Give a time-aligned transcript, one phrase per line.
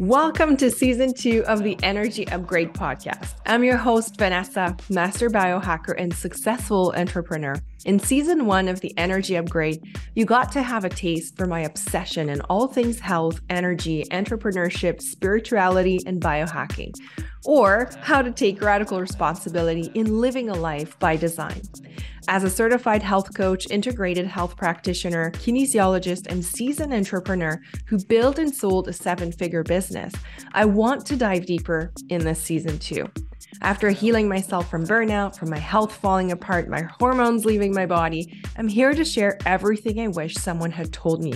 [0.00, 3.34] Welcome to season two of the Energy Upgrade podcast.
[3.46, 7.54] I'm your host, Vanessa, master biohacker and successful entrepreneur.
[7.84, 9.82] In season one of the Energy Upgrade,
[10.14, 15.02] you got to have a taste for my obsession in all things health, energy, entrepreneurship,
[15.02, 16.94] spirituality, and biohacking,
[17.44, 21.60] or how to take radical responsibility in living a life by design.
[22.26, 28.54] As a certified health coach, integrated health practitioner, kinesiologist, and seasoned entrepreneur who built and
[28.54, 30.14] sold a seven figure business,
[30.52, 33.06] I want to dive deeper in this season too.
[33.62, 38.42] After healing myself from burnout, from my health falling apart, my hormones leaving my body,
[38.56, 41.34] I'm here to share everything I wish someone had told me.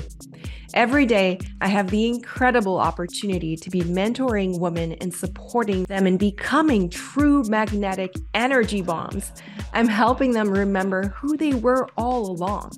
[0.75, 6.19] Every day, I have the incredible opportunity to be mentoring women and supporting them in
[6.19, 9.33] becoming true magnetic energy bombs.
[9.73, 12.73] I'm helping them remember who they were all along.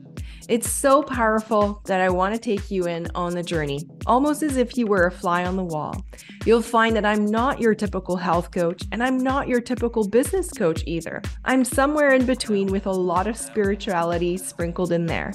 [0.50, 4.56] It's so powerful that I want to take you in on the journey, almost as
[4.56, 6.04] if you were a fly on the wall.
[6.45, 10.50] You'll find that I'm not your typical health coach and I'm not your typical business
[10.50, 11.22] coach either.
[11.44, 15.33] I'm somewhere in between with a lot of spirituality sprinkled in there.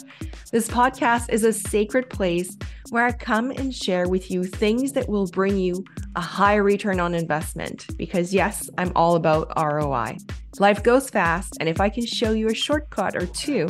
[0.51, 2.57] This podcast is a sacred place
[2.89, 5.85] where I come and share with you things that will bring you
[6.17, 10.17] a high return on investment because, yes, I'm all about ROI.
[10.59, 13.67] Life goes fast, and if I can show you a shortcut or two,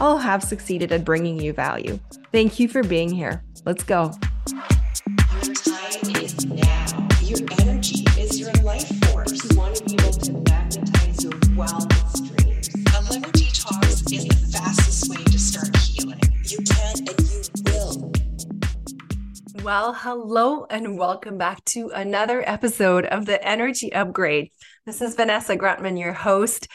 [0.00, 2.00] I'll have succeeded at bringing you value.
[2.32, 3.44] Thank you for being here.
[3.64, 4.12] Let's go.
[4.48, 7.08] Your time is now.
[7.22, 9.32] Your energy is your life force.
[9.32, 12.68] You want to be able to magnetize your wildest dreams.
[12.92, 16.20] A liver detox is the fastest way to start healing.
[16.42, 18.12] You can and you will.
[19.62, 24.50] Well, hello and welcome back to another episode of the Energy Upgrade.
[24.86, 26.66] This is Vanessa Grantman, your host.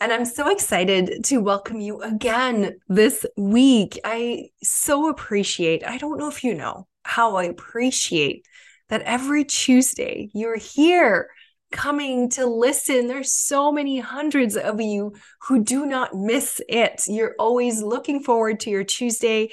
[0.00, 3.98] And I'm so excited to welcome you again this week.
[4.04, 8.44] I so appreciate, I don't know if you know how I appreciate
[8.88, 11.30] that every Tuesday you're here
[11.70, 13.06] coming to listen.
[13.06, 17.02] There's so many hundreds of you who do not miss it.
[17.06, 19.50] You're always looking forward to your Tuesday.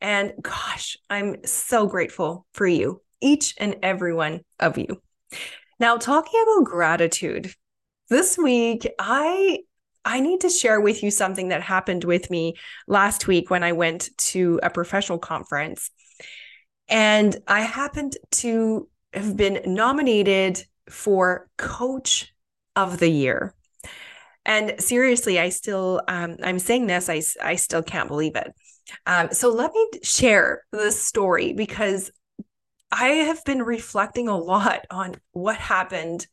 [0.00, 5.00] And gosh, I'm so grateful for you, each and every one of you.
[5.80, 7.52] Now, talking about gratitude,
[8.10, 9.60] this week I
[10.04, 12.54] I need to share with you something that happened with me
[12.86, 15.90] last week when I went to a professional conference.
[16.88, 22.34] And I happened to have been nominated for Coach
[22.76, 23.54] of the Year.
[24.44, 28.52] And seriously, I still, um, I'm saying this, I, I still can't believe it.
[29.06, 32.10] Um, so let me share this story because
[32.92, 36.26] I have been reflecting a lot on what happened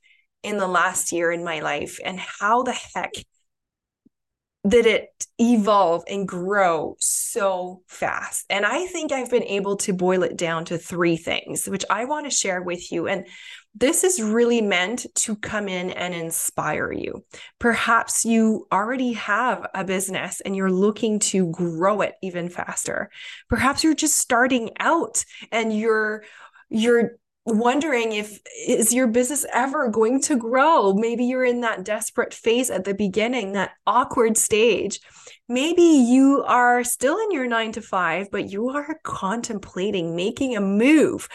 [0.44, 3.14] in the last year in my life and how the heck
[4.64, 8.46] that it evolve and grow so fast.
[8.50, 12.06] And I think I've been able to boil it down to three things, which I
[12.06, 13.08] want to share with you.
[13.08, 13.26] And
[13.74, 17.24] this is really meant to come in and inspire you.
[17.58, 23.10] Perhaps you already have a business and you're looking to grow it even faster.
[23.50, 26.24] Perhaps you're just starting out and you're
[26.70, 30.94] you're wondering if is your business ever going to grow?
[30.94, 35.00] Maybe you're in that desperate phase at the beginning that awkward stage.
[35.50, 40.62] Maybe you are still in your 9 to 5 but you are contemplating making a
[40.62, 41.28] move.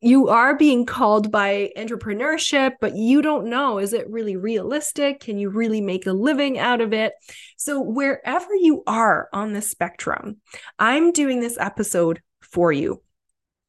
[0.00, 5.20] You are being called by entrepreneurship but you don't know is it really realistic?
[5.20, 7.12] Can you really make a living out of it?
[7.56, 10.40] So wherever you are on the spectrum
[10.78, 13.02] i'm doing this episode for you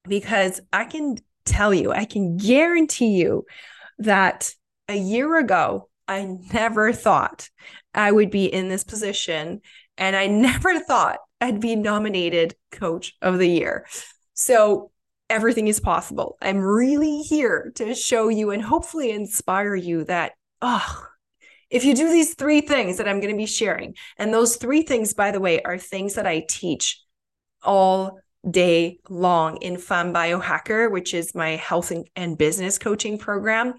[0.08, 1.16] because i can
[1.46, 3.46] tell you, I can guarantee you
[4.00, 4.54] that
[4.88, 7.50] a year ago, I never thought
[7.94, 9.62] I would be in this position.
[9.98, 13.86] And I never thought I'd be nominated Coach of the Year.
[14.34, 14.92] So
[15.30, 16.38] everything is possible.
[16.42, 21.06] I'm really here to show you and hopefully inspire you that, oh,
[21.70, 24.84] if you do these three things that I'm going to be sharing, and those three
[24.84, 27.02] things, by the way, are things that I teach
[27.64, 33.75] all day long in Femme Biohacker, which is my health and business coaching program.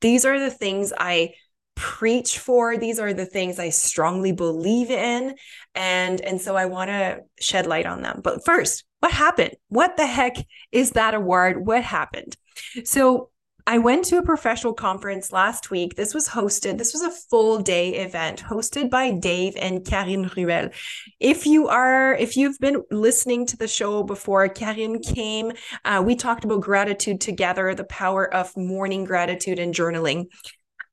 [0.00, 1.34] These are the things I
[1.74, 2.78] preach for.
[2.78, 5.34] These are the things i strongly believe in.
[5.74, 8.20] And and so i want to shed light on them.
[8.24, 9.54] But first what happened?
[9.68, 10.36] What the heck
[10.72, 11.64] is that award?
[11.66, 12.36] What happened?
[12.84, 13.30] So
[13.68, 15.96] I went to a professional conference last week.
[15.96, 20.70] This was hosted, this was a full day event hosted by Dave and Karine Ruel.
[21.18, 25.50] If you are, if you've been listening to the show before, Karine came,
[25.84, 30.26] uh, we talked about gratitude together, the power of morning gratitude and journaling.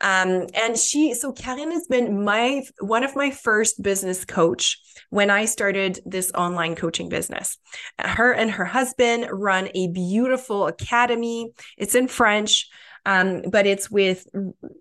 [0.04, 4.78] Um, and she, so Karine has been my one of my first business coach
[5.10, 7.58] when I started this online coaching business.
[7.98, 11.54] Her and her husband run a beautiful academy.
[11.78, 12.70] It's in French.
[13.06, 14.26] Um, but it's with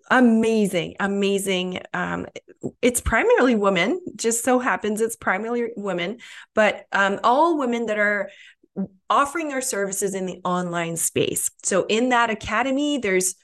[0.09, 1.81] amazing, amazing.
[1.93, 2.27] Um,
[2.81, 4.01] it's primarily women.
[4.15, 6.19] Just so happens it's primarily women,
[6.55, 8.31] but um, all women that are
[9.11, 11.51] offering their services in the online space.
[11.65, 13.35] So in that academy, there's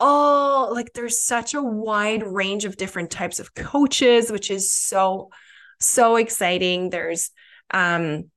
[0.00, 5.30] all like there's such a wide range of different types of coaches, which is so
[5.78, 6.90] so exciting.
[6.90, 7.30] There's
[7.72, 8.30] um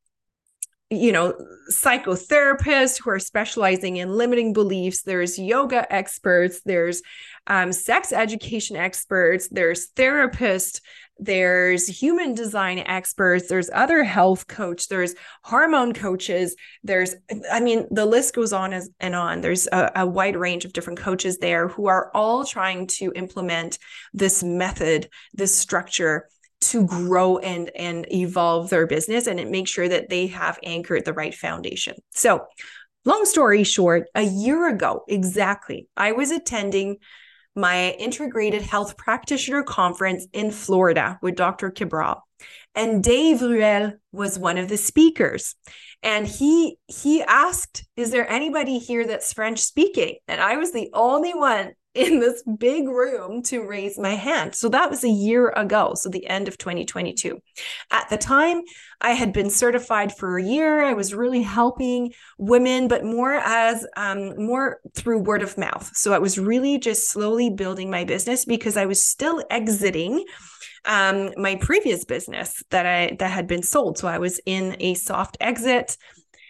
[0.89, 1.33] you know
[1.71, 5.01] psychotherapists who are specializing in limiting beliefs.
[5.03, 6.61] There's yoga experts.
[6.65, 7.01] There's
[7.47, 9.47] um, sex education experts.
[9.49, 10.81] There's therapists
[11.19, 15.13] there's human design experts there's other health coach there's
[15.43, 17.15] hormone coaches there's
[17.51, 20.73] i mean the list goes on as, and on there's a, a wide range of
[20.73, 23.77] different coaches there who are all trying to implement
[24.13, 26.27] this method this structure
[26.63, 31.05] to grow and and evolve their business and it make sure that they have anchored
[31.05, 31.95] the right foundation.
[32.13, 32.45] So,
[33.05, 36.97] long story short, a year ago exactly, I was attending
[37.55, 41.71] my integrated health practitioner conference in Florida with Dr.
[41.71, 42.25] Cabral.
[42.75, 45.55] And Dave Ruel was one of the speakers.
[46.01, 50.89] And he he asked, "Is there anybody here that's French speaking?" And I was the
[50.93, 54.55] only one in this big room to raise my hand.
[54.55, 57.39] So that was a year ago, so the end of 2022.
[57.91, 58.61] At the time,
[58.99, 60.83] I had been certified for a year.
[60.83, 65.91] I was really helping women, but more as um, more through word of mouth.
[65.95, 70.25] So I was really just slowly building my business because I was still exiting
[70.85, 73.97] um, my previous business that I that had been sold.
[73.97, 75.97] So I was in a soft exit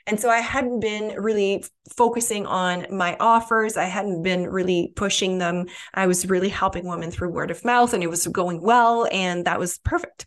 [0.05, 1.63] and so I hadn't been really
[1.95, 3.77] focusing on my offers.
[3.77, 5.67] I hadn't been really pushing them.
[5.94, 9.07] I was really helping women through word of mouth and it was going well.
[9.11, 10.25] And that was perfect.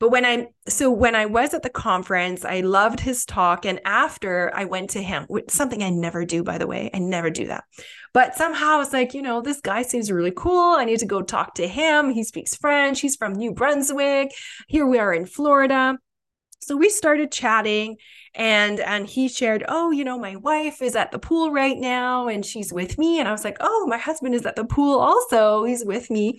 [0.00, 3.66] But when I, so when I was at the conference, I loved his talk.
[3.66, 7.30] And after I went to him, something I never do, by the way, I never
[7.30, 7.64] do that.
[8.14, 10.76] But somehow it's like, you know, this guy seems really cool.
[10.76, 12.10] I need to go talk to him.
[12.10, 13.00] He speaks French.
[13.00, 14.30] He's from New Brunswick.
[14.68, 15.98] Here we are in Florida.
[16.60, 17.96] So we started chatting
[18.34, 22.28] and and he shared oh you know my wife is at the pool right now
[22.28, 24.98] and she's with me and i was like oh my husband is at the pool
[24.98, 26.38] also he's with me.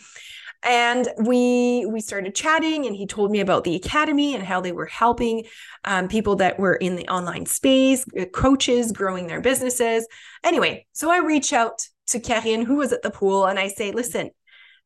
[0.62, 4.74] And we we started chatting and he told me about the academy and how they
[4.74, 5.46] were helping
[5.86, 10.06] um, people that were in the online space uh, coaches growing their businesses.
[10.44, 13.92] Anyway so i reach out to Karine who was at the pool and i say
[13.92, 14.32] listen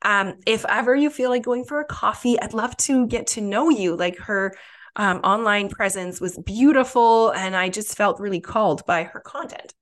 [0.06, 3.42] um, if ever you feel like going for a coffee i'd love to get to
[3.42, 4.56] know you like her
[4.96, 7.32] um, online presence was beautiful.
[7.32, 9.74] And I just felt really called by her content.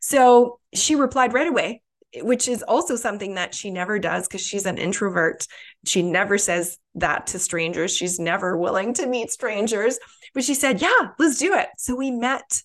[0.00, 1.82] So she replied right away,
[2.16, 5.46] which is also something that she never does because she's an introvert.
[5.84, 7.94] She never says that to strangers.
[7.94, 9.98] She's never willing to meet strangers.
[10.34, 11.68] But she said, Yeah, let's do it.
[11.78, 12.62] So we met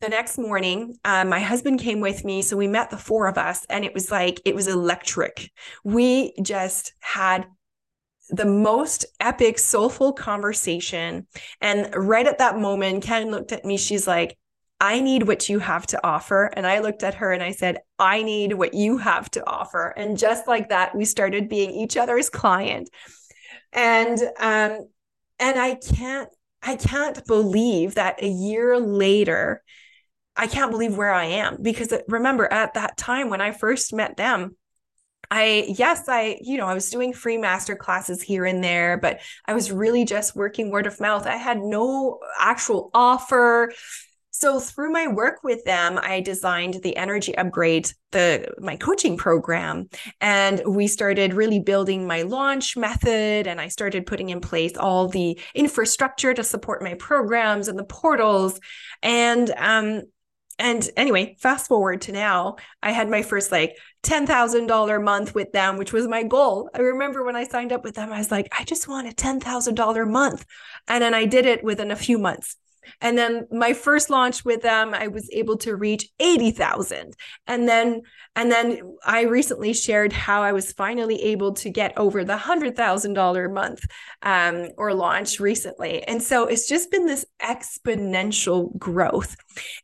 [0.00, 3.38] the next morning uh, my husband came with me so we met the four of
[3.38, 5.50] us and it was like it was electric
[5.82, 7.46] we just had
[8.34, 11.26] the most epic, soulful conversation.
[11.60, 13.76] And right at that moment, Ken looked at me.
[13.76, 14.36] She's like,
[14.80, 16.50] I need what you have to offer.
[16.54, 19.94] And I looked at her and I said, I need what you have to offer.
[19.96, 22.90] And just like that, we started being each other's client.
[23.72, 24.88] And um,
[25.38, 26.28] and I can't,
[26.62, 29.62] I can't believe that a year later,
[30.36, 34.16] I can't believe where I am because remember at that time when I first met
[34.16, 34.56] them,
[35.34, 39.18] I yes, I you know, I was doing free master classes here and there, but
[39.46, 41.26] I was really just working word of mouth.
[41.26, 43.72] I had no actual offer.
[44.30, 49.88] So through my work with them, I designed the energy upgrade, the my coaching program,
[50.20, 55.08] and we started really building my launch method and I started putting in place all
[55.08, 58.60] the infrastructure to support my programs and the portals
[59.02, 60.02] and um
[60.58, 65.76] and anyway, fast forward to now, I had my first like $10,000 month with them,
[65.76, 66.70] which was my goal.
[66.74, 69.14] I remember when I signed up with them, I was like, I just want a
[69.14, 70.44] $10,000 month.
[70.86, 72.56] And then I did it within a few months.
[73.00, 77.14] And then my first launch with them, I was able to reach 80,000.
[77.46, 78.02] And then
[78.36, 83.46] and then I recently shared how I was finally able to get over the $100,000
[83.46, 83.84] a month
[84.22, 86.02] um, or launch recently.
[86.02, 89.36] And so it's just been this exponential growth.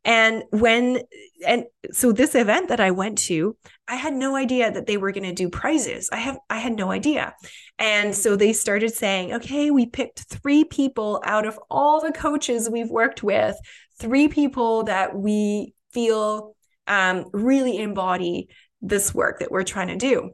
[0.04, 1.02] And when,
[1.46, 5.12] and so this event that I went to, I had no idea that they were
[5.12, 6.08] going to do prizes.
[6.12, 7.34] I have, I had no idea.
[7.78, 12.68] And so they started saying, okay, we picked three people out of all the coaches
[12.68, 13.56] we've worked with,
[13.98, 16.54] three people that we feel
[16.90, 18.48] um, really embody
[18.82, 20.32] this work that we're trying to do.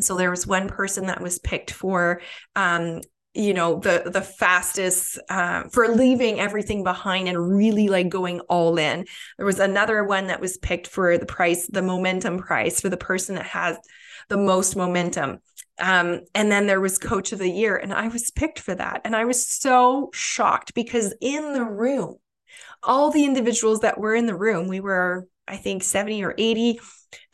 [0.00, 2.22] So there was one person that was picked for
[2.56, 3.02] um,
[3.34, 8.78] you know the the fastest uh, for leaving everything behind and really like going all
[8.78, 9.04] in.
[9.36, 12.96] There was another one that was picked for the price the momentum price for the
[12.96, 13.76] person that has
[14.28, 15.38] the most momentum.
[15.78, 19.02] Um, and then there was coach of the year and i was picked for that.
[19.04, 22.16] And i was so shocked because in the room
[22.82, 26.80] all the individuals that were in the room we were i think 70 or 80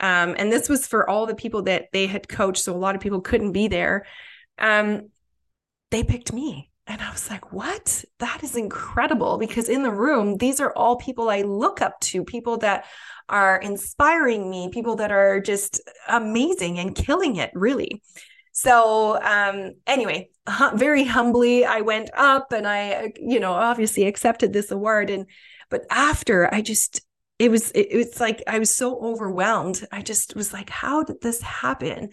[0.01, 2.95] um, and this was for all the people that they had coached so a lot
[2.95, 4.05] of people couldn't be there
[4.59, 5.09] um,
[5.91, 6.69] they picked me.
[6.87, 8.03] And I was like, what?
[8.17, 12.23] That is incredible because in the room, these are all people I look up to,
[12.23, 12.85] people that
[13.27, 18.01] are inspiring me, people that are just amazing and killing it, really.
[18.53, 20.29] So, um, anyway,
[20.73, 25.11] very humbly, I went up and I, you know, obviously accepted this award.
[25.11, 25.27] And,
[25.69, 27.01] but after I just,
[27.39, 29.85] it was, it, it's like I was so overwhelmed.
[29.91, 32.09] I just was like, how did this happen?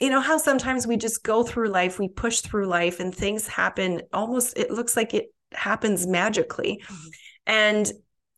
[0.00, 3.46] you know how sometimes we just go through life we push through life and things
[3.46, 7.08] happen almost it looks like it happens magically mm-hmm.
[7.46, 7.92] and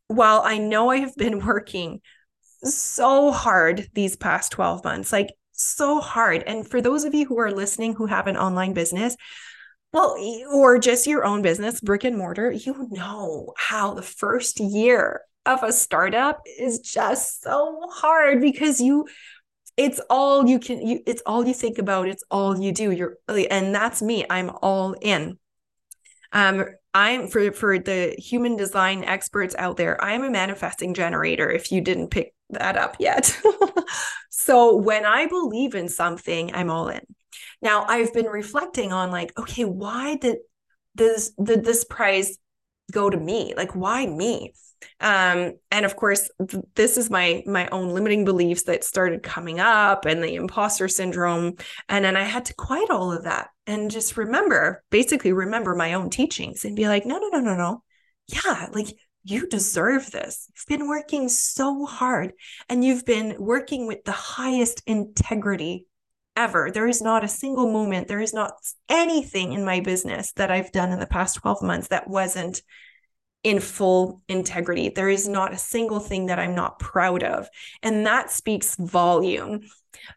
[0.09, 2.01] while i know i have been working
[2.65, 7.39] so hard these past 12 months like so hard and for those of you who
[7.39, 9.17] are listening who have an online business
[9.93, 10.17] well
[10.53, 15.63] or just your own business brick and mortar you know how the first year of
[15.63, 19.07] a startup is just so hard because you
[19.77, 22.91] it's all you can you it's all you think about it's all you do.
[22.91, 25.39] You're and that's me i'm all in.
[26.33, 31.73] Um i'm for for the human design experts out there i'm a manifesting generator if
[31.73, 33.39] you didn't pick that up yet.
[34.35, 37.03] So when i believe in something i'm all in.
[37.61, 40.39] Now i've been reflecting on like okay why did
[40.95, 42.39] this did this prize
[42.91, 43.55] go to me?
[43.57, 44.53] Like why me?
[45.01, 49.61] Um, and of course th- this is my my own limiting beliefs that started coming
[49.61, 51.55] up and the imposter syndrome.
[51.89, 55.95] And then i had to quiet all of that and just remember basically remember my
[55.95, 57.83] own teachings and be like no no no no no.
[58.27, 58.89] Yeah like
[59.25, 60.49] you deserve this.
[60.55, 62.33] You've been working so hard
[62.69, 65.87] and you've been working with the highest integrity
[66.35, 68.53] ever there is not a single moment there is not
[68.89, 72.63] anything in my business that i've done in the past 12 months that wasn't
[73.43, 74.89] in full integrity.
[74.89, 77.49] There is not a single thing that I'm not proud of.
[77.83, 79.63] And that speaks volume.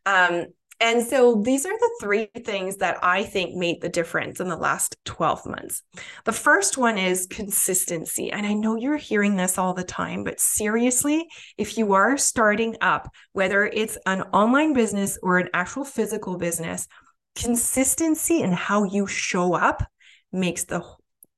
[0.05, 0.47] Um,
[0.79, 4.57] and so these are the three things that I think made the difference in the
[4.57, 5.81] last 12 months.
[6.25, 8.31] The first one is consistency.
[8.31, 11.27] And I know you're hearing this all the time, but seriously,
[11.57, 16.87] if you are starting up, whether it's an online business or an actual physical business,
[17.35, 19.83] consistency in how you show up
[20.31, 20.83] makes the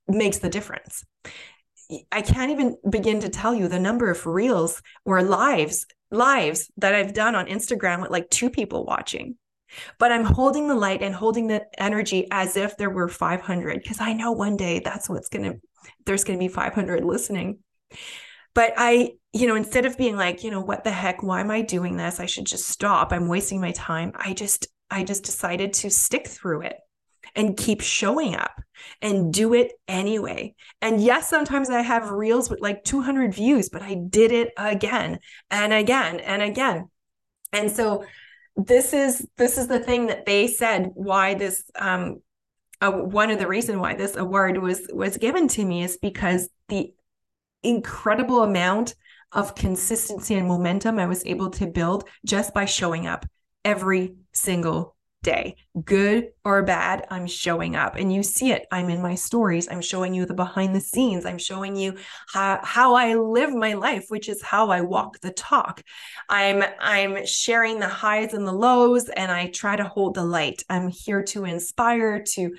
[0.07, 1.03] makes the difference.
[2.11, 6.95] I can't even begin to tell you the number of reels or lives lives that
[6.95, 9.35] I've done on Instagram with like two people watching.
[9.99, 13.99] But I'm holding the light and holding the energy as if there were 500 because
[13.99, 15.59] I know one day that's what's going to
[16.05, 17.59] there's going to be 500 listening.
[18.53, 21.51] But I, you know, instead of being like, you know, what the heck, why am
[21.51, 22.19] I doing this?
[22.19, 23.11] I should just stop.
[23.11, 24.13] I'm wasting my time.
[24.15, 26.77] I just I just decided to stick through it
[27.37, 28.59] and keep showing up
[29.01, 30.55] and do it anyway.
[30.81, 35.19] And yes, sometimes I have reels with like 200 views, but I did it again
[35.51, 36.89] and again and again.
[37.53, 38.03] And so
[38.55, 42.17] this is this is the thing that they said why this um
[42.81, 46.49] uh, one of the reason why this award was was given to me is because
[46.69, 46.91] the
[47.61, 48.95] incredible amount
[49.31, 53.27] of consistency and momentum I was able to build just by showing up
[53.63, 57.95] every single day, good or bad, I'm showing up.
[57.95, 58.65] And you see it.
[58.71, 59.67] I'm in my stories.
[59.69, 61.25] I'm showing you the behind the scenes.
[61.25, 61.97] I'm showing you
[62.31, 65.81] how, how I live my life, which is how I walk the talk.
[66.29, 70.63] I'm I'm sharing the highs and the lows, and I try to hold the light.
[70.69, 72.55] I'm here to inspire, to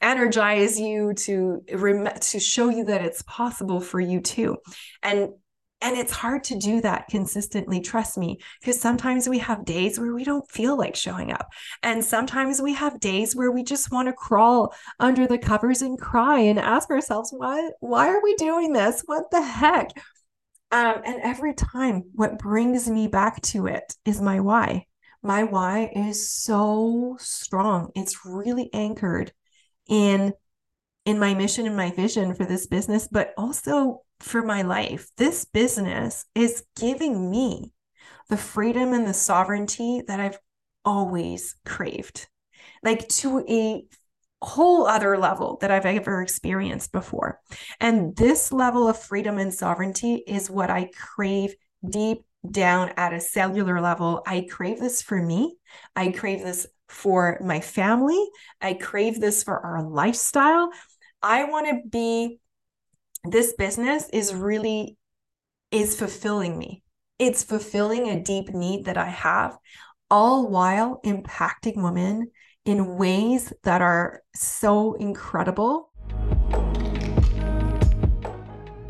[0.00, 4.56] energize you to rem- to show you that it's possible for you too
[5.02, 5.30] and
[5.80, 10.14] and it's hard to do that consistently, trust me, because sometimes we have days where
[10.14, 11.48] we don't feel like showing up.
[11.82, 15.98] And sometimes we have days where we just want to crawl under the covers and
[15.98, 19.02] cry and ask ourselves, why, why are we doing this?
[19.04, 19.90] What the heck?
[20.72, 24.86] Um, and every time, what brings me back to it is my why.
[25.22, 27.90] My why is so strong.
[27.94, 29.32] It's really anchored
[29.88, 30.32] in
[31.04, 35.08] in my mission and my vision for this business, but also for my life.
[35.16, 37.72] This business is giving me
[38.28, 40.38] the freedom and the sovereignty that I've
[40.84, 42.28] always craved,
[42.82, 43.84] like to a
[44.42, 47.40] whole other level that I've ever experienced before.
[47.80, 51.54] And this level of freedom and sovereignty is what I crave
[51.88, 54.22] deep down at a cellular level.
[54.26, 55.56] I crave this for me.
[55.94, 58.22] I crave this for my family.
[58.60, 60.70] I crave this for our lifestyle.
[61.22, 62.38] I want to be
[63.30, 64.96] this business is really
[65.70, 66.82] is fulfilling me.
[67.18, 69.56] It's fulfilling a deep need that I have,
[70.10, 72.30] all while impacting women
[72.64, 75.90] in ways that are so incredible.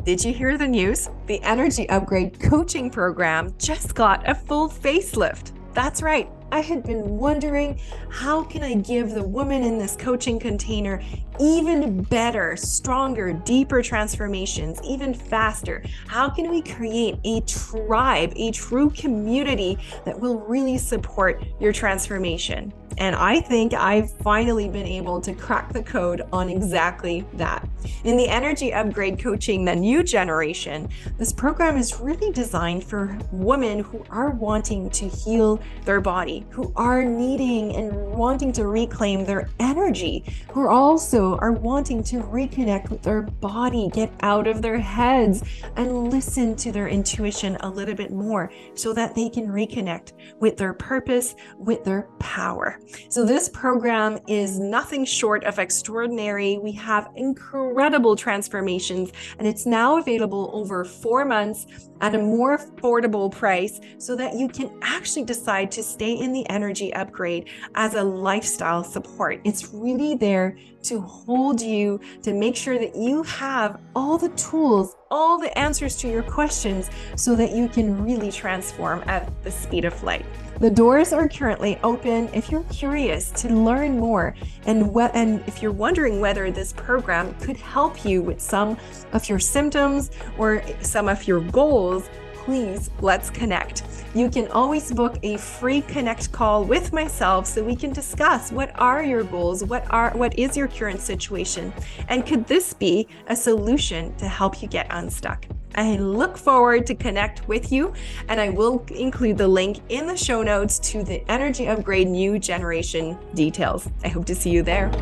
[0.04, 1.10] Did you hear the news?
[1.26, 5.52] The Energy Upgrade coaching program just got a full facelift.
[5.74, 6.30] That's right.
[6.52, 11.02] I had been wondering how can I give the woman in this coaching container
[11.40, 15.82] even better, stronger, deeper transformations, even faster?
[16.06, 22.72] How can we create a tribe, a true community that will really support your transformation?
[22.98, 27.68] And I think I've finally been able to crack the code on exactly that.
[28.04, 30.88] In the Energy Upgrade Coaching, the new generation,
[31.18, 36.72] this program is really designed for women who are wanting to heal their body, who
[36.76, 43.02] are needing and wanting to reclaim their energy, who also are wanting to reconnect with
[43.02, 45.42] their body, get out of their heads,
[45.76, 50.56] and listen to their intuition a little bit more so that they can reconnect with
[50.56, 52.80] their purpose, with their power.
[53.08, 56.58] So, this program is nothing short of extraordinary.
[56.58, 61.66] We have incredible transformations, and it's now available over four months
[62.00, 66.48] at a more affordable price so that you can actually decide to stay in the
[66.48, 69.40] energy upgrade as a lifestyle support.
[69.44, 74.96] It's really there to hold you, to make sure that you have all the tools,
[75.10, 79.84] all the answers to your questions so that you can really transform at the speed
[79.84, 80.24] of light.
[80.60, 85.60] The doors are currently open if you're curious to learn more and what and if
[85.60, 88.78] you're wondering whether this program could help you with some
[89.12, 92.08] of your symptoms or some of your goals,
[92.46, 93.82] please let's connect.
[94.14, 98.70] You can always book a free connect call with myself so we can discuss what
[98.76, 101.72] are your goals, what are what is your current situation,
[102.08, 105.44] and could this be a solution to help you get unstuck?
[105.74, 107.92] I look forward to connect with you,
[108.28, 112.38] and I will include the link in the show notes to the Energy Upgrade New
[112.38, 113.90] Generation details.
[114.04, 114.92] I hope to see you there.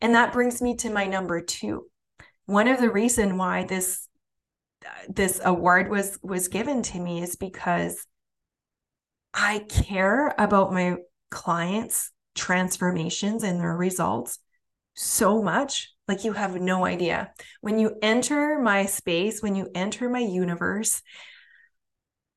[0.00, 1.86] And that brings me to my number two.
[2.46, 4.06] One of the reason why this
[5.08, 8.06] this award was was given to me is because
[9.32, 10.96] I care about my
[11.30, 14.38] clients' transformations and their results
[14.94, 15.90] so much.
[16.06, 17.32] Like you have no idea.
[17.62, 21.02] When you enter my space when you enter my universe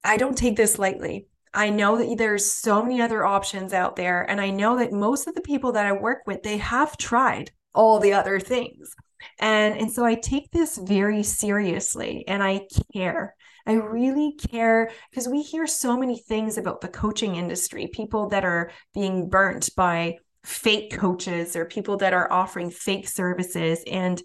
[0.04, 1.28] i don't take this lightly.
[1.54, 5.28] I know that there's so many other options out there and i know that most
[5.28, 8.96] of the people that i work with they have tried all the other things
[9.40, 12.62] and and so i take this very seriously and i
[12.94, 13.36] care
[13.68, 18.46] I really care because we hear so many things about the coaching industry, people that
[18.46, 24.24] are being burnt by fake coaches or people that are offering fake services and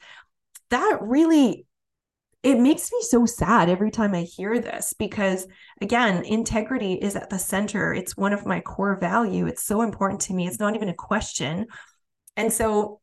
[0.71, 1.67] that really
[2.45, 5.47] it makes me so sad every time I hear this because
[5.81, 7.93] again, integrity is at the center.
[7.95, 9.47] It's one of my core value.
[9.47, 10.49] It's so important to me.
[10.49, 11.67] It's not even a question.
[12.37, 13.01] And so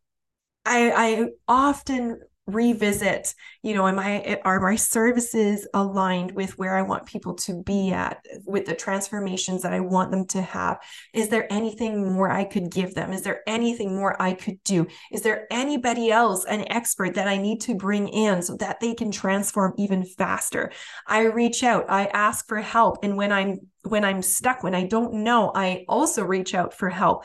[0.66, 2.20] I I often
[2.50, 7.62] revisit you know am i are my services aligned with where i want people to
[7.64, 10.78] be at with the transformations that i want them to have?
[11.14, 13.12] Is there anything more i could give them?
[13.14, 14.88] Is there anything more i could do?
[15.12, 18.94] Is there anybody else an expert that i need to bring in so that they
[18.94, 20.72] can transform even faster?
[21.08, 24.86] I reach out i ask for help and when i'm when i'm stuck when i
[24.86, 27.24] don't know i also reach out for help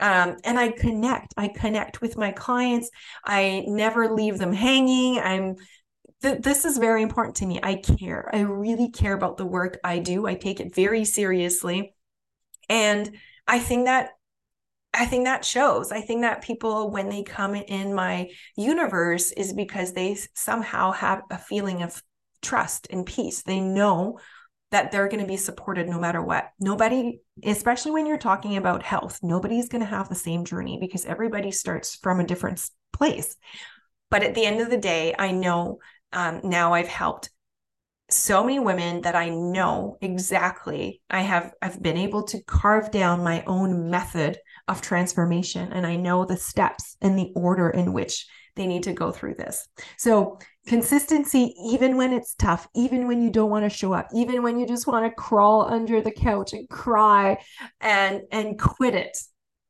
[0.00, 1.34] um, and I connect.
[1.36, 2.90] I connect with my clients.
[3.24, 5.18] I never leave them hanging.
[5.18, 5.56] I'm
[6.22, 7.60] th- this is very important to me.
[7.62, 8.28] I care.
[8.32, 10.26] I really care about the work I do.
[10.26, 11.94] I take it very seriously.
[12.68, 13.10] And
[13.46, 14.10] I think that
[14.94, 15.92] I think that shows.
[15.92, 21.22] I think that people, when they come in my universe, is because they somehow have
[21.30, 22.02] a feeling of
[22.40, 23.42] trust and peace.
[23.42, 24.18] They know
[24.70, 26.50] that they're going to be supported no matter what.
[26.60, 31.06] Nobody, especially when you're talking about health, nobody's going to have the same journey because
[31.06, 33.36] everybody starts from a different place.
[34.10, 35.78] But at the end of the day, I know
[36.12, 37.30] um, now I've helped
[38.10, 41.02] so many women that I know exactly.
[41.10, 45.96] I have I've been able to carve down my own method of transformation, and I
[45.96, 48.26] know the steps and the order in which
[48.56, 49.68] they need to go through this.
[49.98, 54.42] So consistency even when it's tough even when you don't want to show up even
[54.42, 57.36] when you just want to crawl under the couch and cry
[57.80, 59.16] and and quit it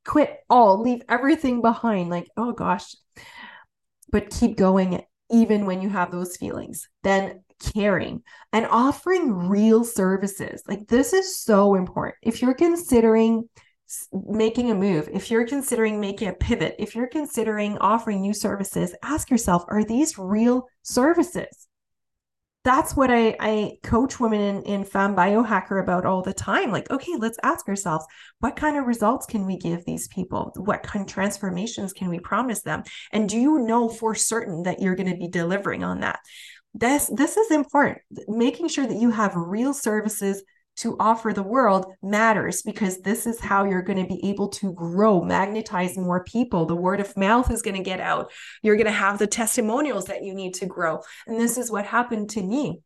[0.04, 2.94] quit all leave everything behind like oh gosh
[4.10, 10.62] but keep going even when you have those feelings then caring and offering real services.
[10.66, 12.16] Like this is so important.
[12.22, 13.48] If you're considering
[14.12, 18.94] making a move, if you're considering making a pivot, if you're considering offering new services,
[19.02, 21.66] ask yourself, are these real services?
[22.64, 26.70] That's what I, I coach women in, in Femme Biohacker about all the time.
[26.70, 28.04] Like, okay, let's ask ourselves,
[28.40, 30.52] what kind of results can we give these people?
[30.56, 32.82] What kind of transformations can we promise them?
[33.10, 36.18] And do you know for certain that you're going to be delivering on that?
[36.74, 37.98] This, this is important.
[38.26, 40.42] Making sure that you have real services
[40.78, 44.72] to offer the world matters because this is how you're going to be able to
[44.72, 46.66] grow, magnetize more people.
[46.66, 48.30] The word of mouth is going to get out.
[48.62, 51.00] You're going to have the testimonials that you need to grow.
[51.26, 52.80] And this is what happened to me.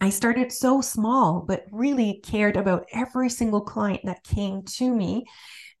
[0.00, 5.24] I started so small, but really cared about every single client that came to me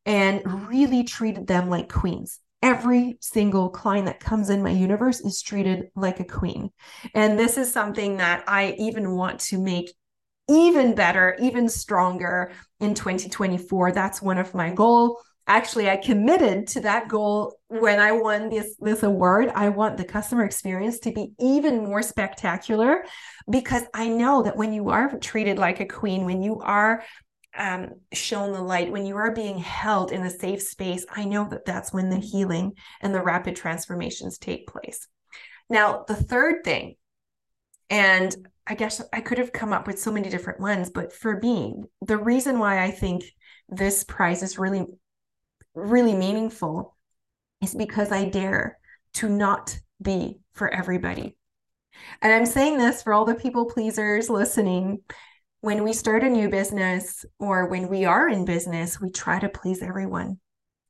[0.06, 5.42] and really treated them like queens every single client that comes in my universe is
[5.42, 6.70] treated like a queen.
[7.14, 9.94] And this is something that I even want to make
[10.50, 13.92] even better, even stronger in 2024.
[13.92, 15.20] That's one of my goal.
[15.46, 19.50] Actually, I committed to that goal when I won this this award.
[19.54, 23.04] I want the customer experience to be even more spectacular
[23.48, 27.02] because I know that when you are treated like a queen, when you are
[27.56, 31.48] um, shown the light, when you are being held in a safe space, I know
[31.50, 35.08] that that's when the healing and the rapid transformations take place.
[35.68, 36.96] Now, the third thing,
[37.90, 38.34] and
[38.66, 41.82] I guess I could have come up with so many different ones, but for me,
[42.00, 43.24] the reason why I think
[43.68, 44.86] this prize is really,
[45.74, 46.96] really meaningful
[47.60, 48.78] is because I dare
[49.14, 51.36] to not be for everybody.
[52.22, 55.00] And I'm saying this for all the people pleasers listening.
[55.60, 59.48] When we start a new business or when we are in business, we try to
[59.48, 60.38] please everyone.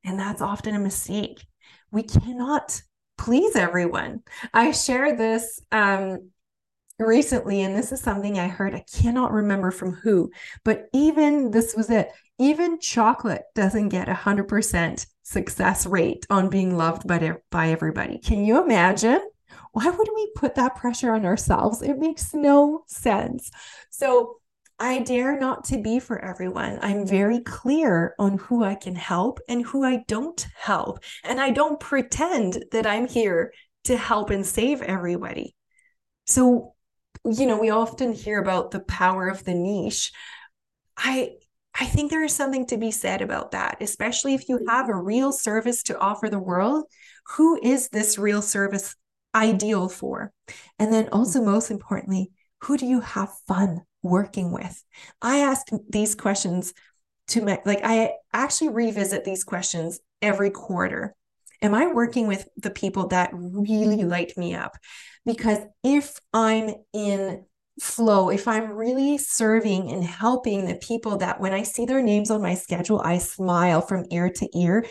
[0.05, 1.45] And that's often a mistake.
[1.91, 2.81] We cannot
[3.19, 4.21] please everyone.
[4.55, 6.31] I share this um,
[7.01, 10.31] recently, and this is something I heard, I cannot remember from who,
[10.65, 12.11] but even this was it.
[12.39, 18.19] Even chocolate doesn't get a 100% success rate on being loved by, by everybody.
[18.19, 19.21] Can you imagine?
[19.73, 21.83] Why would we put that pressure on ourselves?
[21.83, 23.51] It makes no sense.
[23.91, 24.37] So,
[24.83, 26.79] I dare not to be for everyone.
[26.81, 31.01] I'm very clear on who I can help and who I don't help.
[31.23, 33.53] And I don't pretend that I'm here
[33.85, 35.55] to help and save everybody.
[36.27, 36.75] So
[37.25, 40.13] you know, we often hear about the power of the niche.
[40.97, 41.33] I
[41.75, 44.69] I think there is something to be said about that, especially if you mm-hmm.
[44.69, 46.85] have a real service to offer the world.
[47.37, 48.97] Who is this real service
[49.35, 50.33] ideal for?
[50.79, 51.15] And then mm-hmm.
[51.15, 54.83] also, most importantly, who do you have fun working with?
[55.23, 56.75] I ask these questions
[57.29, 61.15] to my, like, I actually revisit these questions every quarter.
[61.63, 64.09] Am I working with the people that really mm-hmm.
[64.09, 64.77] light me up?
[65.25, 67.45] Because if I'm in
[67.81, 72.31] flow, if I'm really serving and helping the people that when I see their names
[72.31, 74.87] on my schedule, I smile from ear to ear,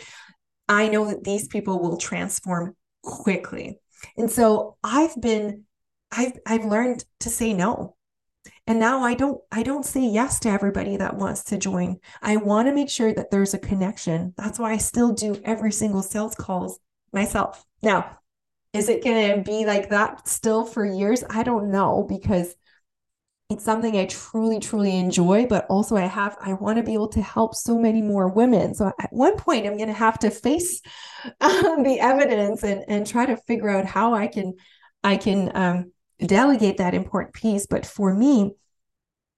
[0.67, 3.79] I know that these people will transform quickly.
[4.17, 5.65] And so I've been
[6.11, 7.95] I've I've learned to say no.
[8.65, 11.97] And now I don't I don't say yes to everybody that wants to join.
[12.21, 14.33] I want to make sure that there's a connection.
[14.37, 16.79] That's why I still do every single sales calls
[17.11, 17.63] myself.
[17.81, 18.18] Now,
[18.73, 21.23] is it going to be like that still for years?
[21.29, 22.55] I don't know because
[23.49, 27.07] it's something I truly, truly enjoy, but also I have, I want to be able
[27.09, 28.75] to help so many more women.
[28.75, 30.81] So at one point, I'm going to have to face
[31.41, 34.53] um, the evidence and, and try to figure out how I can,
[35.03, 37.65] I can um, delegate that important piece.
[37.65, 38.51] But for me,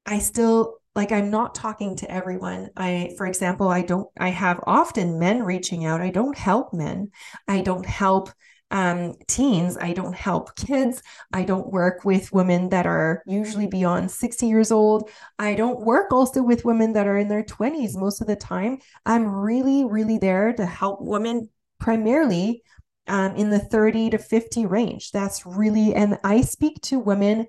[0.06, 2.70] I still like I'm not talking to everyone.
[2.76, 6.02] I, for example, I don't, I have often men reaching out.
[6.02, 7.12] I don't help men.
[7.48, 8.30] I don't help
[8.72, 9.78] um, teens.
[9.80, 11.04] I don't help kids.
[11.32, 15.10] I don't work with women that are usually beyond 60 years old.
[15.38, 18.80] I don't work also with women that are in their 20s most of the time.
[19.06, 22.64] I'm really, really there to help women primarily
[23.08, 25.12] um, in the 30 to 50 range.
[25.12, 27.48] That's really, and I speak to women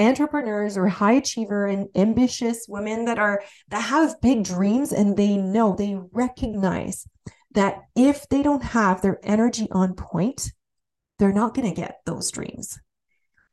[0.00, 5.36] entrepreneurs or high achiever and ambitious women that are that have big dreams and they
[5.36, 7.06] know they recognize
[7.54, 10.52] that if they don't have their energy on point,
[11.18, 12.78] they're not going to get those dreams.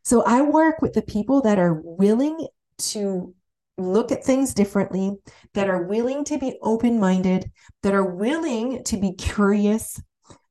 [0.04, 2.48] So I work with the people that are willing
[2.80, 3.34] to
[3.78, 5.18] look at things differently,
[5.54, 7.52] that are willing to be open minded,
[7.84, 10.02] that are willing to be curious.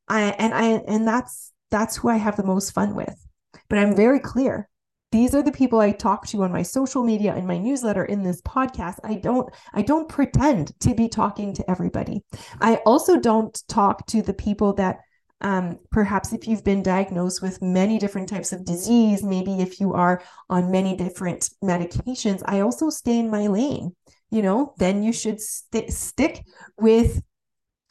[0.06, 3.26] I, and I and that's that's who I have the most fun with.
[3.68, 4.67] But I'm very clear
[5.11, 8.23] these are the people i talk to on my social media in my newsletter in
[8.23, 12.23] this podcast i don't i don't pretend to be talking to everybody
[12.61, 14.99] i also don't talk to the people that
[15.40, 19.94] Um, perhaps if you've been diagnosed with many different types of disease, maybe if you
[19.94, 23.94] are on many different medications, I also stay in my lane.
[24.31, 26.42] You know, then you should st- stick
[26.77, 27.23] with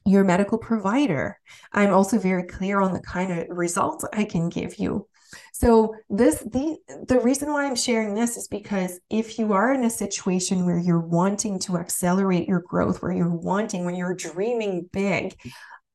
[0.05, 1.39] your medical provider.
[1.71, 5.07] I'm also very clear on the kind of results I can give you.
[5.53, 9.83] So this the the reason why I'm sharing this is because if you are in
[9.83, 14.89] a situation where you're wanting to accelerate your growth, where you're wanting, when you're dreaming
[14.91, 15.35] big,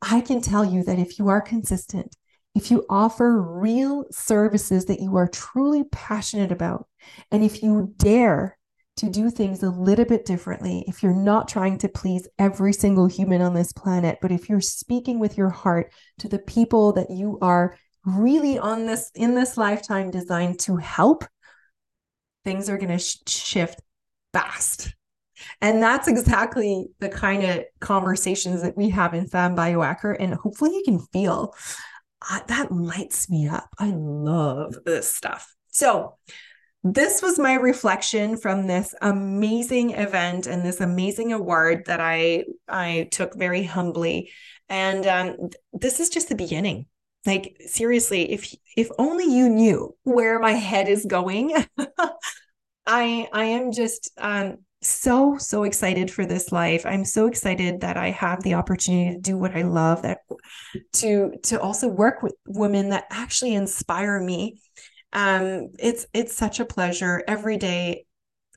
[0.00, 2.16] I can tell you that if you are consistent,
[2.54, 6.86] if you offer real services that you are truly passionate about,
[7.30, 8.58] and if you dare
[8.96, 13.06] to do things a little bit differently, if you're not trying to please every single
[13.06, 17.10] human on this planet, but if you're speaking with your heart to the people that
[17.10, 21.24] you are really on this in this lifetime designed to help,
[22.44, 23.80] things are going to sh- shift
[24.32, 24.94] fast.
[25.60, 30.16] And that's exactly the kind of conversations that we have in Femme Biohacker.
[30.18, 31.54] And hopefully you can feel
[32.30, 33.68] uh, that lights me up.
[33.78, 35.54] I love this stuff.
[35.68, 36.16] So,
[36.84, 43.08] this was my reflection from this amazing event and this amazing award that I I
[43.12, 44.32] took very humbly.
[44.68, 46.86] And um, this is just the beginning.
[47.24, 51.54] Like seriously, if if only you knew where my head is going.
[52.86, 56.84] I I am just um, so so excited for this life.
[56.84, 60.02] I'm so excited that I have the opportunity to do what I love.
[60.02, 60.18] That
[60.94, 64.60] to to also work with women that actually inspire me
[65.12, 68.06] um, it's it's such a pleasure every day.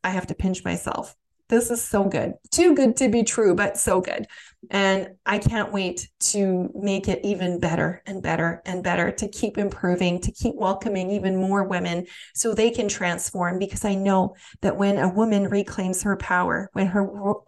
[0.04, 1.15] I have to pinch myself.
[1.47, 4.25] This is so good, too good to be true, but so good.
[4.71, 9.60] And I can't wait to make it even better and better and better, to keep
[9.60, 13.60] improving, to keep welcoming even more women so they can transform.
[13.60, 17.03] Because I know that when a woman reclaims her power, when her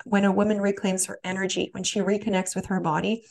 [0.06, 3.24] when a woman reclaims her energy, when she reconnects with her body,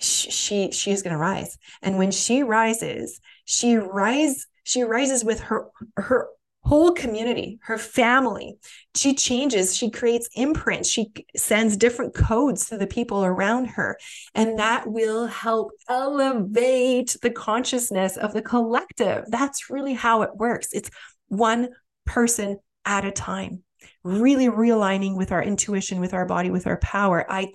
[0.00, 1.56] she she is going to rise.
[1.82, 6.28] And when she rises, she rise she rises with her her
[6.64, 8.56] whole community, her family.
[8.94, 13.98] She changes, she creates imprints, she sends different codes to the people around her.
[14.34, 19.24] And that will help elevate the consciousness of the collective.
[19.28, 20.68] That's really how it works.
[20.72, 20.90] It's
[21.28, 21.70] one
[22.06, 23.62] person at a time
[24.04, 27.52] really realigning with our intuition with our body with our power i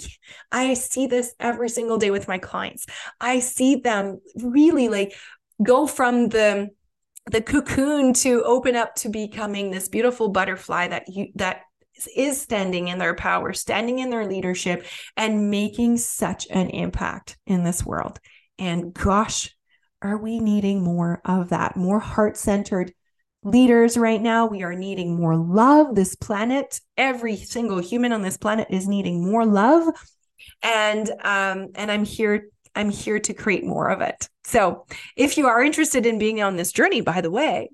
[0.52, 2.86] i see this every single day with my clients
[3.20, 5.13] i see them really like
[5.63, 6.70] go from the
[7.32, 11.62] the cocoon to open up to becoming this beautiful butterfly that you that
[12.16, 14.86] is standing in their power, standing in their leadership,
[15.16, 18.20] and making such an impact in this world.
[18.60, 19.56] And gosh,
[20.02, 21.76] are we needing more of that?
[21.76, 22.94] More heart centered
[23.44, 24.46] leaders right now.
[24.46, 25.96] We are needing more love.
[25.96, 29.88] This planet, every single human on this planet is needing more love.
[30.62, 34.30] And um, and I'm here I'm here to create more of it.
[34.46, 34.86] So,
[35.16, 37.70] if you are interested in being on this journey, by the way,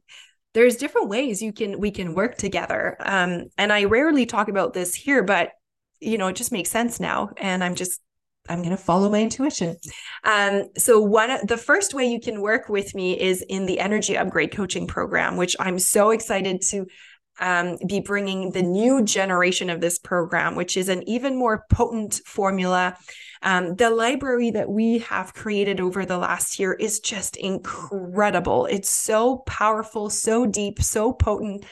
[0.54, 2.96] there's different ways you can we can work together.
[3.00, 5.52] Um, and I rarely talk about this here, but
[6.00, 7.30] you know, it just makes sense now.
[7.38, 8.00] And I'm just
[8.50, 9.78] I'm going to follow my intuition.
[10.24, 14.18] Um, so one the first way you can work with me is in the energy
[14.18, 16.86] upgrade coaching program, which I'm so excited to
[17.40, 22.22] um, be bringing the new generation of this program, which is an even more potent
[22.26, 22.98] formula.
[23.42, 28.66] Um, the library that we have created over the last year is just incredible.
[28.68, 31.66] It's so powerful, so deep, so potent.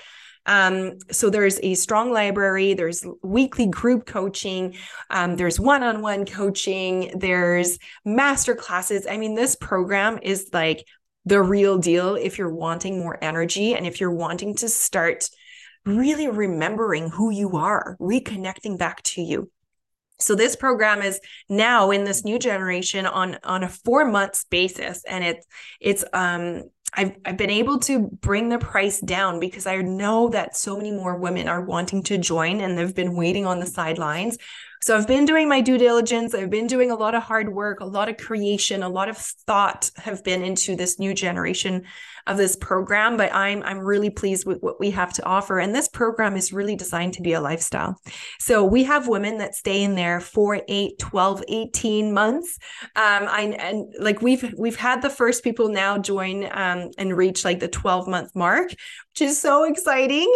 [0.47, 4.75] Um, so there's a strong library, there's weekly group coaching,
[5.11, 9.05] um, there's one-on-one coaching, there's master classes.
[9.07, 10.83] I mean, this program is like
[11.25, 15.29] the real deal if you're wanting more energy and if you're wanting to start
[15.85, 19.49] really remembering who you are, reconnecting back to you.
[20.19, 25.03] So this program is now in this new generation on on a 4 months basis
[25.05, 25.47] and it's
[25.79, 26.63] it's um
[26.93, 30.91] I've, I've been able to bring the price down because I know that so many
[30.91, 34.37] more women are wanting to join and they've been waiting on the sidelines.
[34.83, 36.33] So I've been doing my due diligence.
[36.33, 39.17] I've been doing a lot of hard work, a lot of creation, a lot of
[39.17, 41.83] thought have been into this new generation
[42.25, 45.59] of this program, but I'm I'm really pleased with what we have to offer.
[45.59, 47.99] And this program is really designed to be a lifestyle.
[48.39, 52.57] So we have women that stay in there for 8, 12, 18 months.
[52.95, 57.45] Um, I and like we've we've had the first people now join um, and reach
[57.45, 60.31] like the 12 month mark, which is so exciting.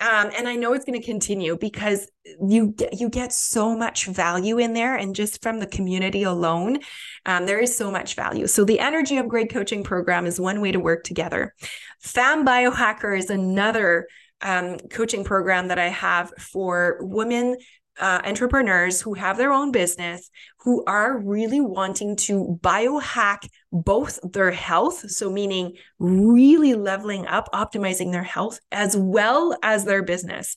[0.00, 2.10] Um, and I know it's going to continue because
[2.44, 6.80] you you get so much value in there, and just from the community alone,
[7.26, 8.48] um, there is so much value.
[8.48, 11.54] So the Energy Upgrade Coaching Program is one way to work together.
[12.00, 14.08] Femme Biohacker is another
[14.40, 17.56] um, coaching program that I have for women
[18.00, 20.30] uh, entrepreneurs who have their own business
[20.60, 28.12] who are really wanting to biohack both their health, so meaning really leveling up, optimizing
[28.12, 30.56] their health, as well as their business.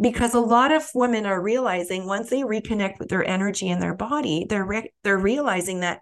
[0.00, 3.94] Because a lot of women are realizing once they reconnect with their energy and their
[3.94, 6.00] body, they're re- they're realizing that,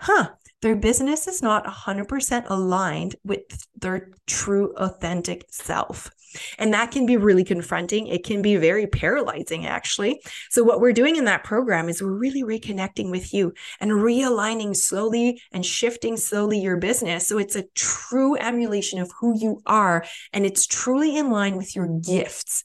[0.00, 0.30] huh,
[0.62, 3.42] their business is not 100% aligned with
[3.76, 6.10] their true authentic self.
[6.58, 8.06] And that can be really confronting.
[8.06, 10.20] It can be very paralyzing, actually.
[10.50, 14.76] So, what we're doing in that program is we're really reconnecting with you and realigning
[14.76, 17.26] slowly and shifting slowly your business.
[17.26, 21.74] So, it's a true emulation of who you are and it's truly in line with
[21.74, 22.64] your gifts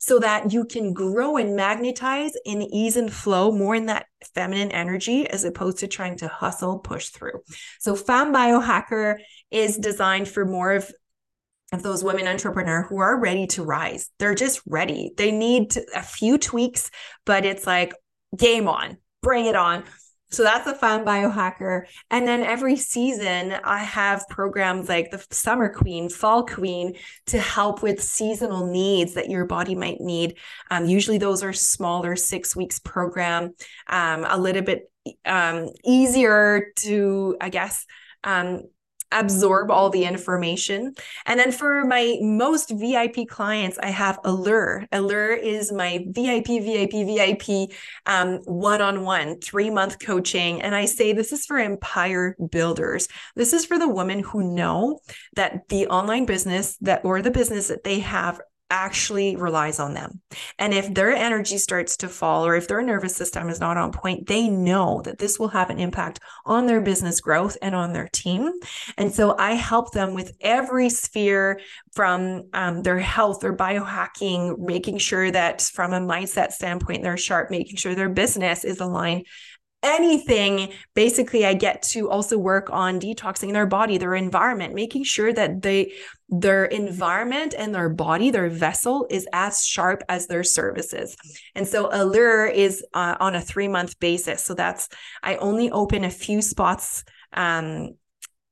[0.00, 4.72] so that you can grow and magnetize in ease and flow more in that feminine
[4.72, 7.42] energy as opposed to trying to hustle, push through.
[7.78, 9.18] So, Femme Biohacker
[9.50, 10.90] is designed for more of
[11.72, 14.10] of those women entrepreneur who are ready to rise.
[14.18, 15.12] They're just ready.
[15.16, 16.90] They need a few tweaks,
[17.24, 17.94] but it's like
[18.36, 19.84] game on, bring it on.
[20.32, 21.86] So that's a fun biohacker.
[22.10, 26.94] And then every season, I have programs like the Summer Queen, Fall Queen
[27.26, 30.36] to help with seasonal needs that your body might need.
[30.70, 33.54] Um, usually, those are smaller, six weeks program,
[33.88, 34.88] um, a little bit
[35.24, 37.84] um, easier to, I guess,
[38.22, 38.62] um,
[39.12, 40.94] absorb all the information.
[41.26, 44.86] And then for my most VIP clients, I have Allure.
[44.92, 47.70] Allure is my VIP, VIP, VIP
[48.06, 50.62] um, one-on-one three-month coaching.
[50.62, 53.08] And I say this is for empire builders.
[53.36, 55.00] This is for the women who know
[55.34, 60.20] that the online business that or the business that they have actually relies on them.
[60.58, 63.92] And if their energy starts to fall or if their nervous system is not on
[63.92, 67.92] point, they know that this will have an impact on their business growth and on
[67.92, 68.52] their team.
[68.96, 71.60] And so I help them with every sphere
[71.92, 77.50] from um, their health, their biohacking, making sure that from a mindset standpoint, they're sharp,
[77.50, 79.26] making sure their business is aligned
[79.82, 85.32] anything basically i get to also work on detoxing their body their environment making sure
[85.32, 85.90] that they
[86.28, 91.16] their environment and their body their vessel is as sharp as their services
[91.54, 94.44] and so allure is uh, on a three month basis.
[94.44, 94.88] So that's
[95.22, 97.90] i only open a few spots um,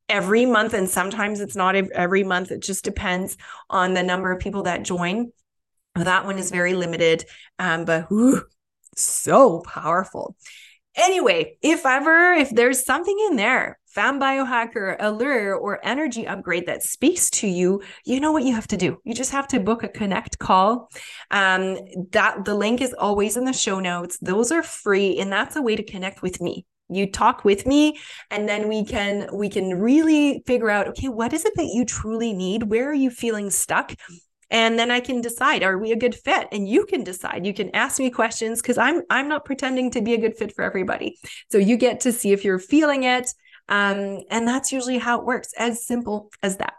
[0.09, 2.51] every month and sometimes it's not every month.
[2.51, 3.37] It just depends
[3.69, 5.33] on the number of people that join.
[5.95, 7.25] That one is very limited
[7.59, 8.43] um, but whew,
[8.97, 10.37] so powerful
[10.99, 16.83] Anyway, if ever, if there's something in there, Femme Biohacker, Allure, or Energy Upgrade that
[16.83, 18.99] speaks to you, you know what you have to do.
[19.05, 20.91] You just have to book a connect call.
[21.31, 21.79] Um,
[22.11, 24.19] that the link is always in the show notes.
[24.21, 27.99] Those are free, and that's a way to connect with me you talk with me
[28.31, 31.85] and then we can we can really figure out okay what is it that you
[31.85, 33.93] truly need where are you feeling stuck
[34.51, 36.49] and then i can decide are we a good fit?
[36.53, 37.47] And you can decide.
[37.47, 40.55] You can ask me questions because i'm i'm not pretending to be a good fit
[40.55, 41.19] for everybody.
[41.51, 43.31] So you get to see if you're feeling it
[43.69, 46.75] um, and that's usually how it works as simple as that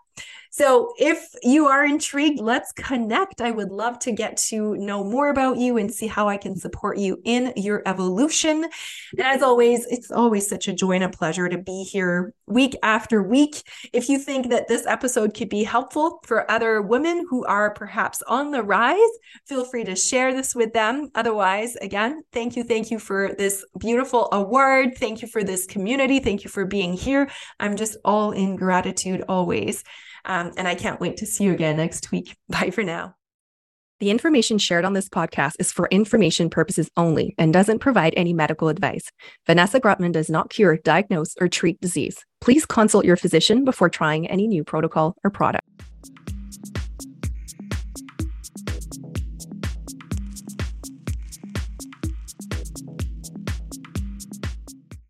[0.60, 3.40] so if you are intrigued, let's connect.
[3.40, 6.58] I would love to get to know more about you and see how I can
[6.58, 8.66] support you in your evolution.
[8.66, 12.76] And as always, it's always such a joy and a pleasure to be here week
[12.84, 13.64] after week.
[13.94, 18.22] If you think that this episode could be helpful for other women who are perhaps
[18.24, 19.00] on the rise,
[19.48, 21.10] feel free to share this with them.
[21.16, 22.66] Otherwise, again, thank you.
[22.66, 24.98] Thank you for this beautiful award.
[24.98, 26.20] Thank you for this community.
[26.20, 27.32] Thank you for being here.
[27.62, 29.86] I'm just all in gratitude always.
[30.30, 32.38] Um, and I can't wait to see you again next week.
[32.50, 33.16] Bye for now.
[34.00, 38.32] The information shared on this podcast is for information purposes only and doesn't provide any
[38.32, 39.12] medical advice.
[39.46, 42.24] Vanessa Grutman does not cure, diagnose, or treat disease.
[42.40, 45.68] Please consult your physician before trying any new protocol or product.